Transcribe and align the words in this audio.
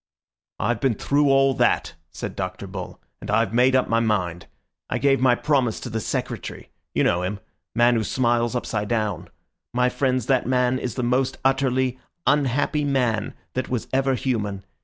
"I've 0.59 0.79
been 0.81 0.95
through 0.95 1.29
all 1.29 1.53
that," 1.53 1.93
said 2.09 2.35
Dr. 2.35 2.65
Bull, 2.65 2.99
"and 3.21 3.29
I've 3.29 3.53
made 3.53 3.75
up 3.75 3.87
my 3.87 3.99
mind. 3.99 4.47
I 4.89 4.97
gave 4.97 5.21
my 5.21 5.35
promise 5.35 5.79
to 5.81 5.91
the 5.91 5.99
Secretary—you 5.99 7.03
know 7.03 7.21
him, 7.21 7.39
man 7.75 7.93
who 7.97 8.03
smiles 8.03 8.55
upside 8.55 8.87
down. 8.87 9.27
My 9.75 9.89
friends, 9.89 10.25
that 10.25 10.47
man 10.47 10.79
is 10.79 10.95
the 10.95 11.03
most 11.03 11.37
utterly 11.45 11.99
unhappy 12.25 12.83
man 12.83 13.35
that 13.53 13.69
was 13.69 13.87
ever 13.93 14.15
human. 14.15 14.65